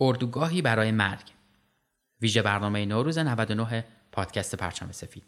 [0.00, 1.32] اردوگاهی برای مرگ.
[2.20, 5.24] ویژه برنامه نوروز 99 پادکست پرچم سفید.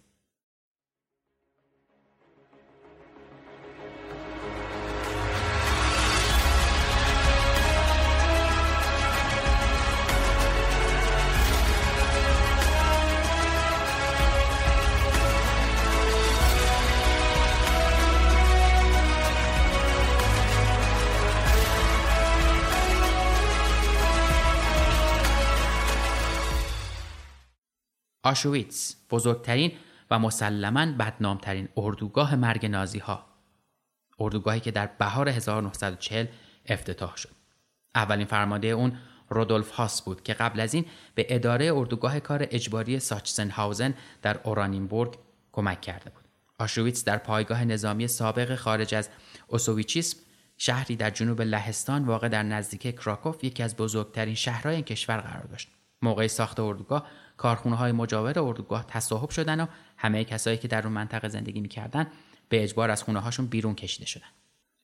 [28.26, 29.72] آشویتس بزرگترین
[30.10, 33.26] و مسلما بدنامترین اردوگاه مرگ نازی ها
[34.20, 36.26] اردوگاهی که در بهار 1940
[36.66, 37.30] افتتاح شد.
[37.94, 38.98] اولین فرمانده اون
[39.28, 40.84] رودولف هاس بود که قبل از این
[41.14, 45.14] به اداره اردوگاه کار اجباری ساچسنهاوزن در اورانینبورگ
[45.52, 46.24] کمک کرده بود.
[46.58, 49.08] آشویتس در پایگاه نظامی سابق خارج از
[49.46, 50.18] اوسوویچیسم
[50.56, 55.44] شهری در جنوب لهستان واقع در نزدیکی کراکوف یکی از بزرگترین شهرهای این کشور قرار
[55.44, 55.68] داشت.
[56.02, 60.92] موقع ساخت اردوگاه کارخونه های مجاور اردوگاه تصاحب شدن و همه کسایی که در اون
[60.92, 62.06] منطقه زندگی می‌کردن
[62.48, 64.26] به اجبار از خونه هاشون بیرون کشیده شدن.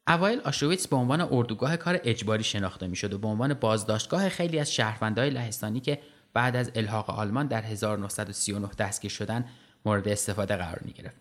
[0.09, 4.73] اوایل آشویتس به عنوان اردوگاه کار اجباری شناخته می‌شد و به عنوان بازداشتگاه خیلی از
[4.73, 5.99] شهروندهای لهستانی که
[6.35, 9.45] بعد از الحاق آلمان در 1939 دستگیر شدن
[9.85, 11.21] مورد استفاده قرار می گرفت.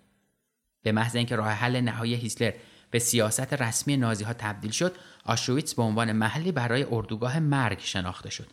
[0.84, 2.54] به محض اینکه راه حل نهایی هیتلر
[2.92, 8.30] به سیاست رسمی نازی ها تبدیل شد، آشویتس به عنوان محلی برای اردوگاه مرگ شناخته
[8.30, 8.48] شد.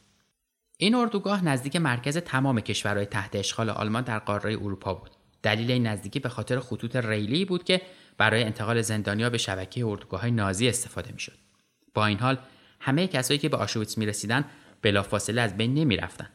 [0.80, 5.10] این اردوگاه نزدیک مرکز تمام کشورهای تحت اشغال آلمان در قاره اروپا بود.
[5.42, 7.82] دلیل این نزدیکی به خاطر خطوط ریلی بود که
[8.18, 11.38] برای انتقال زندانیا به شبکه اردوگاه های نازی استفاده می‌شد.
[11.94, 12.38] با این حال
[12.80, 14.44] همه کسایی که به آشویتس می رسیدن
[14.82, 16.30] بلافاصله از بین نمی رفتن.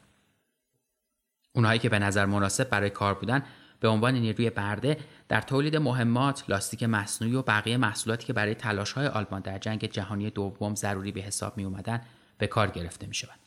[1.54, 3.44] اونهایی که به نظر مناسب برای کار بودن
[3.80, 8.56] به عنوان نیروی برده در تولید مهمات، لاستیک مصنوعی و بقیه محصولاتی که برای
[8.96, 12.02] های آلمان در جنگ جهانی دوم ضروری به حساب می اومدن
[12.38, 13.43] به کار گرفته می شود.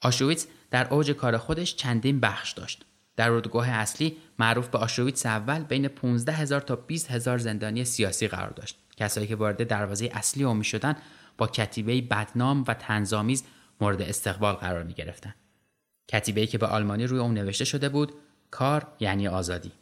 [0.00, 2.84] آشویتس در اوج کار خودش چندین بخش داشت.
[3.16, 8.28] در اردوگاه اصلی معروف به آشویتس اول بین 15 هزار تا 20 هزار زندانی سیاسی
[8.28, 8.76] قرار داشت.
[8.96, 10.96] کسایی که وارد دروازه اصلی او شدن
[11.38, 13.44] با کتیبه بدنام و تنظامیز
[13.80, 15.34] مورد استقبال قرار می گرفتن.
[16.08, 18.12] کتیبه که به آلمانی روی اون نوشته شده بود
[18.50, 19.72] کار یعنی آزادی.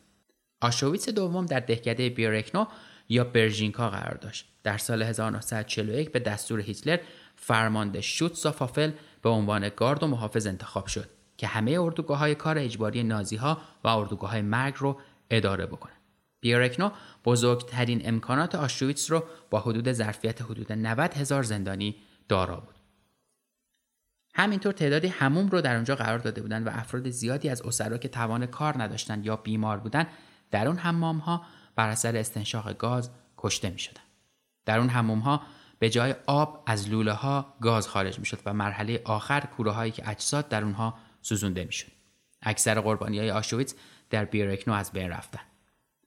[0.60, 2.66] آشویتس دوم در دهکده بیرکنو
[3.08, 4.48] یا برژینکا قرار داشت.
[4.62, 6.98] در سال 1941 به دستور هیتلر
[7.36, 8.90] فرمانده شوتسافافل
[9.22, 13.60] به عنوان گارد و محافظ انتخاب شد که همه اردوگاه های کار اجباری نازی ها
[13.84, 15.00] و اردوگاه های مرگ رو
[15.30, 15.92] اداره بکنه.
[16.40, 16.90] بیارکنو
[17.24, 21.96] بزرگترین امکانات آشویتس رو با حدود ظرفیت حدود 90 هزار زندانی
[22.28, 22.74] دارا بود.
[24.34, 28.08] همینطور تعدادی هموم رو در اونجا قرار داده بودند و افراد زیادی از اسرا که
[28.08, 30.06] توان کار نداشتند یا بیمار بودند
[30.50, 31.42] در اون حمام ها
[31.76, 34.00] بر اثر استنشاق گاز کشته می شدن.
[34.66, 35.42] در اون حموم ها
[35.78, 39.92] به جای آب از لوله ها گاز خارج می شد و مرحله آخر کوره هایی
[39.92, 41.92] که اجساد در اونها سوزونده می شد.
[42.42, 43.74] اکثر قربانی های آشویتس
[44.10, 45.40] در بیرکنو از بین رفتن.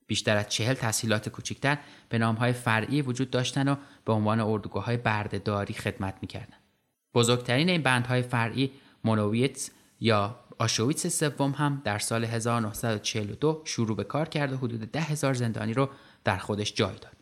[0.08, 1.78] بیشتر از چهل تسهیلات کوچکتر
[2.10, 3.76] به نام های فرعی وجود داشتن و
[4.06, 6.62] به عنوان اردوگاه های بردهداری خدمت می‌کردند.
[7.14, 8.72] بزرگترین این بندهای فرعی
[9.04, 9.70] مونوویتس
[10.00, 15.74] یا آشویتس سوم هم در سال 1942 شروع به کار کرد و حدود ده زندانی
[15.74, 15.90] رو
[16.24, 17.19] در خودش جای داد.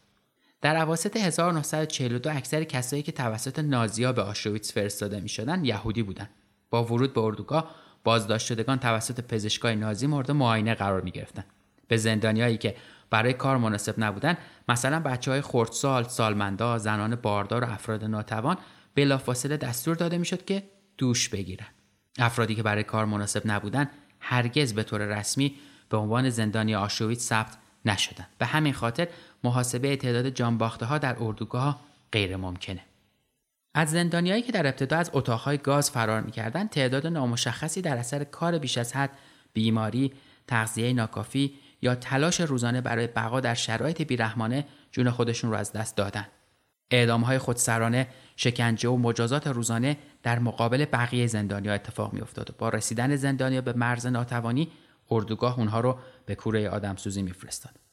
[0.62, 6.30] در عواسط 1942 اکثر کسایی که توسط نازیا به آشویتس فرستاده می شدن یهودی بودند.
[6.70, 7.72] با ورود به اردوگاه
[8.04, 11.46] بازداشت شدگان توسط پزشکای نازی مورد معاینه قرار می گرفتن.
[11.88, 12.76] به زندانیایی که
[13.10, 14.38] برای کار مناسب نبودن
[14.70, 18.58] مثلا بچه های خردسال، سالمندا، زنان باردار و افراد ناتوان
[18.96, 20.64] بلافاصله دستور داده می‌شد که
[20.98, 21.68] دوش بگیرن.
[22.20, 23.90] افرادی که برای کار مناسب نبودن
[24.20, 25.56] هرگز به طور رسمی
[25.90, 28.28] به عنوان زندانی آشویتس ثبت نشدند.
[28.38, 29.08] به همین خاطر
[29.44, 31.80] محاسبه تعداد جانباخته ها در اردوگاه
[32.12, 32.84] غیر ممکنه.
[33.74, 38.58] از زندانیایی که در ابتدا از اتاقهای گاز فرار می‌کردند تعداد نامشخصی در اثر کار
[38.58, 39.12] بیش از حد
[39.54, 40.14] بیماری
[40.48, 45.96] تغذیه ناکافی یا تلاش روزانه برای بقا در شرایط بیرحمانه جون خودشون رو از دست
[45.96, 46.28] دادن
[46.92, 53.62] های خودسرانه شکنجه و مجازات روزانه در مقابل بقیه زندانیا اتفاق میافتاد با رسیدن زندانیا
[53.62, 54.72] به مرز ناتوانی
[55.12, 57.87] اردوگاه اونها رو به کوره آدمسوزی میفرستاد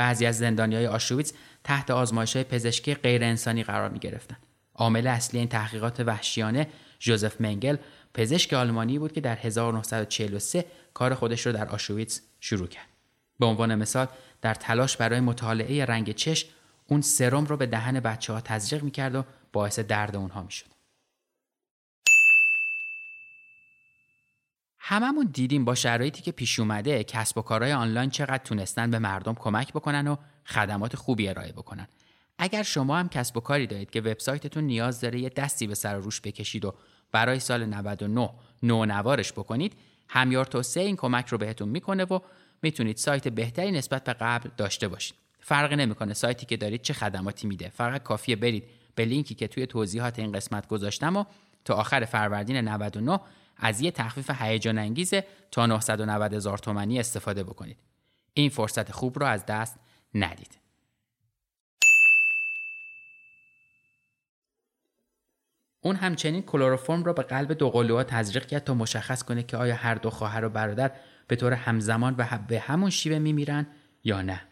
[0.00, 1.32] بعضی از زندانیای آشویتس
[1.64, 4.36] تحت آزمایش پزشکی غیر انسانی قرار می گرفتن.
[4.74, 6.66] عامل اصلی این تحقیقات وحشیانه
[6.98, 7.76] جوزف منگل
[8.14, 10.64] پزشک آلمانی بود که در 1943
[10.94, 12.86] کار خودش رو در آشویتس شروع کرد.
[13.40, 14.06] به عنوان مثال
[14.42, 16.48] در تلاش برای مطالعه رنگ چشم
[16.86, 20.48] اون سرم رو به دهن بچه ها تزریق می کرد و باعث درد اونها می
[24.82, 29.34] هممون دیدیم با شرایطی که پیش اومده کسب و کارهای آنلاین چقدر تونستن به مردم
[29.34, 30.16] کمک بکنن و
[30.46, 31.88] خدمات خوبی ارائه بکنن.
[32.38, 35.96] اگر شما هم کسب و کاری دارید که وبسایتتون نیاز داره یه دستی به سر
[35.96, 36.74] روش بکشید و
[37.12, 38.30] برای سال 99
[38.62, 39.72] نونوارش بکنید
[40.08, 42.20] همیار توسعه این کمک رو بهتون می‌کنه و
[42.62, 47.46] می‌تونید سایت بهتری نسبت به قبل داشته باشید فرقی نمی‌کنه سایتی که دارید چه خدماتی
[47.46, 51.24] میده فقط کافیه برید به لینکی که توی توضیحات این قسمت گذاشتم و
[51.64, 53.20] تا آخر فروردین 99
[53.60, 55.14] از یه تخفیف هیجان انگیز
[55.50, 57.76] تا 990 هزار تومانی استفاده بکنید.
[58.34, 59.76] این فرصت خوب رو از دست
[60.14, 60.60] ندید.
[65.80, 69.94] اون همچنین کلروفرم را به قلب دوقلوها تزریق کرد تا مشخص کنه که آیا هر
[69.94, 70.92] دو خواهر و برادر
[71.26, 73.66] به طور همزمان و به همون شیوه میمیرن
[74.04, 74.42] یا نه.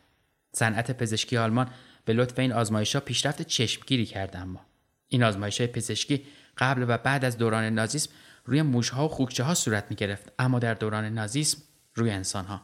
[0.52, 1.70] صنعت پزشکی آلمان
[2.04, 4.61] به لطف این آزمایش ها پیشرفت چشمگیری کرده اما.
[5.08, 6.25] این آزمایش های پزشکی
[6.58, 8.11] قبل و بعد از دوران نازیسم
[8.49, 11.59] روی موشها و خوکچه ها صورت می گرفت اما در دوران نازیسم
[11.95, 12.61] روی انسان ها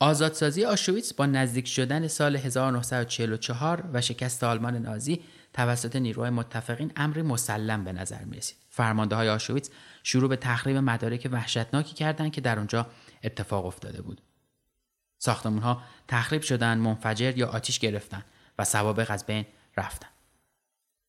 [0.00, 5.20] آزادسازی آشویتس با نزدیک شدن سال 1944 و شکست آلمان نازی
[5.52, 8.56] توسط نیروهای متفقین امری مسلم به نظر می رسید.
[8.68, 9.70] فرمانده های آشویتس
[10.02, 12.86] شروع به تخریب مدارک وحشتناکی کردند که در اونجا
[13.24, 14.22] اتفاق افتاده بود.
[15.18, 18.22] ساختمون ها تخریب شدن، منفجر یا آتیش گرفتن
[18.58, 19.46] و سوابق از بین
[19.76, 20.08] رفتن.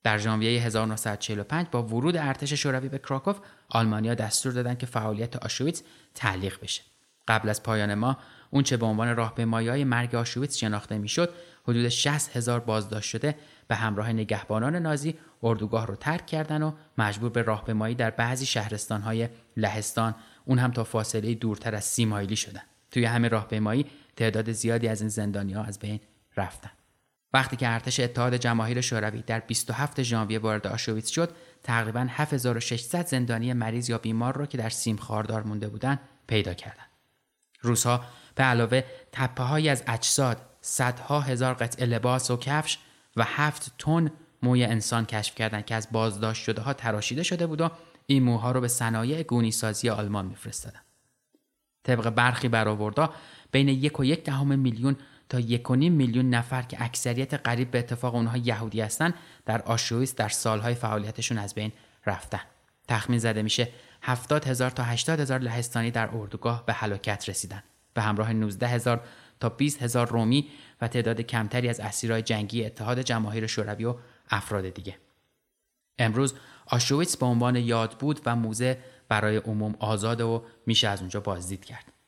[0.03, 3.39] در ژانویه 1945 با ورود ارتش شوروی به کراکوف
[3.69, 5.83] آلمانیا دستور دادند که فعالیت آشویتس
[6.15, 6.81] تعلیق بشه.
[7.27, 8.17] قبل از پایان ما
[8.51, 11.33] اون چه به عنوان های مرگ آشویتس شناخته می‌شد
[11.63, 13.35] حدود 60 هزار بازداشت شده
[13.67, 19.01] به همراه نگهبانان نازی اردوگاه رو ترک کردن و مجبور به راهپیمایی در بعضی شهرستان
[19.01, 20.15] های لهستان.
[20.45, 22.61] اون هم تا فاصله دورتر از سی مایلی شدن.
[22.91, 25.99] توی همین راهپیمایی تعداد زیادی از این زندانی ها از بین
[26.37, 26.71] رفتن.
[27.33, 33.53] وقتی که ارتش اتحاد جماهیر شوروی در 27 ژانویه وارد آشویتس شد تقریبا 7600 زندانی
[33.53, 36.89] مریض یا بیمار را که در سیم خاردار مونده بودند پیدا کردند
[37.61, 38.05] روسها
[38.35, 42.77] به علاوه تپه از اجساد صدها هزار قطعه لباس و کفش
[43.15, 44.11] و هفت تن
[44.43, 47.71] موی انسان کشف کردند که از بازداشت شده ها تراشیده شده بود و
[48.05, 50.81] این موها رو به صنایع گونی سازی آلمان میفرستادن.
[51.83, 53.13] طبق برخی برآوردا
[53.51, 54.95] بین یک و یک دهم میلیون
[55.31, 59.13] تا یک میلیون نفر که اکثریت قریب به اتفاق اونها یهودی هستند
[59.45, 61.71] در آشویس در سالهای فعالیتشون از بین
[62.05, 62.39] رفتن.
[62.87, 63.67] تخمین زده میشه
[64.01, 67.63] 70 هزار تا 80 هزار لهستانی در اردوگاه به هلاکت رسیدن.
[67.93, 69.03] به همراه 19 هزار
[69.39, 70.49] تا 20 هزار رومی
[70.81, 73.95] و تعداد کمتری از اسیرهای جنگی اتحاد جماهیر شوروی و
[74.29, 74.97] افراد دیگه.
[75.99, 76.33] امروز
[76.65, 78.77] آشویتس به عنوان یاد بود و موزه
[79.09, 82.00] برای عموم آزاد و میشه از اونجا بازدید کرد.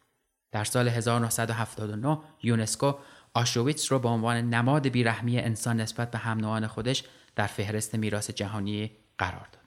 [0.54, 2.94] در سال 1979 یونسکو
[3.34, 7.04] آشویتس رو به عنوان نماد بیرحمی انسان نسبت به هم خودش
[7.36, 9.63] در فهرست میراث جهانی قرار داد.